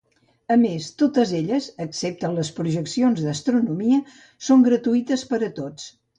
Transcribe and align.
A 0.53 0.55
més, 0.59 0.85
totes 1.01 1.33
elles, 1.39 1.67
excepte 1.85 2.31
les 2.39 2.49
projeccions 2.61 3.23
d’astronomia, 3.27 4.01
són 4.49 4.67
gratuïtes 4.71 5.29
per 5.35 5.43
a 5.45 5.53
tots. 5.63 5.89